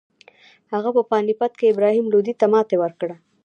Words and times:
هغه 0.73 0.89
په 0.97 1.01
پاني 1.09 1.33
پت 1.39 1.51
کې 1.59 1.71
ابراهیم 1.73 2.05
لودي 2.13 2.33
ته 2.39 2.45
ماتې 2.53 2.75
ورکړه. 2.79 3.15